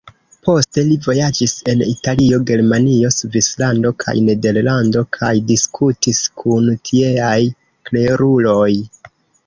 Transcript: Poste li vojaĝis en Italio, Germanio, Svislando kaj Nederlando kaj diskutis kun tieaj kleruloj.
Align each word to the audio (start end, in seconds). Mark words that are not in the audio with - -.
Poste 0.45 0.83
li 0.85 0.95
vojaĝis 1.07 1.53
en 1.73 1.83
Italio, 1.91 2.39
Germanio, 2.53 3.13
Svislando 3.17 3.93
kaj 4.05 4.17
Nederlando 4.31 5.07
kaj 5.21 5.33
diskutis 5.53 6.27
kun 6.43 6.75
tieaj 6.91 7.39
kleruloj. 7.89 8.71